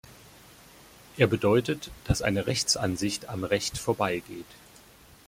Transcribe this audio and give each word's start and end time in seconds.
Er 1.15 1.27
bedeutet, 1.27 1.91
dass 2.05 2.23
eine 2.23 2.47
Rechtsansicht 2.47 3.29
am 3.29 3.43
Recht 3.43 3.77
vorbeigeht. 3.77 4.47